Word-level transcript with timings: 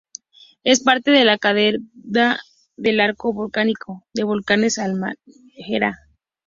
Es 0.63 0.79
parte 0.81 1.11
de 1.11 1.25
la 1.25 1.37
cadena 1.37 2.39
del 2.75 2.99
arco 2.99 3.33
volcánico 3.33 4.07
de 4.15 4.21
los 4.23 4.29
volcanes 4.29 4.79
Halmahera. 4.79 5.99